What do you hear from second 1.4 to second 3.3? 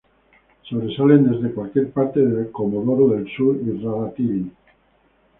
cualquier parte de Comodoro